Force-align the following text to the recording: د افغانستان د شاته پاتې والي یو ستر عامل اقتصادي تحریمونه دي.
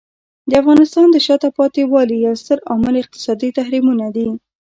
د 0.49 0.51
افغانستان 0.61 1.07
د 1.11 1.17
شاته 1.25 1.49
پاتې 1.57 1.81
والي 1.91 2.17
یو 2.25 2.35
ستر 2.43 2.57
عامل 2.69 2.95
اقتصادي 3.03 3.49
تحریمونه 3.59 4.05
دي. 4.15 4.27